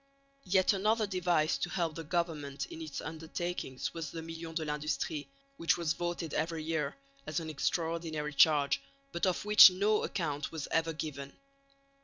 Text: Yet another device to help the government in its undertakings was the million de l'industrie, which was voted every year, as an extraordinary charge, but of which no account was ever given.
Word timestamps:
Yet 0.45 0.73
another 0.73 1.05
device 1.05 1.59
to 1.59 1.69
help 1.69 1.93
the 1.93 2.03
government 2.03 2.65
in 2.65 2.81
its 2.81 3.01
undertakings 3.01 3.93
was 3.93 4.09
the 4.09 4.23
million 4.23 4.55
de 4.55 4.65
l'industrie, 4.65 5.27
which 5.57 5.77
was 5.77 5.93
voted 5.93 6.33
every 6.33 6.63
year, 6.63 6.95
as 7.27 7.39
an 7.39 7.51
extraordinary 7.51 8.33
charge, 8.33 8.81
but 9.11 9.27
of 9.27 9.45
which 9.45 9.69
no 9.69 10.01
account 10.03 10.51
was 10.51 10.67
ever 10.71 10.91
given. 10.93 11.33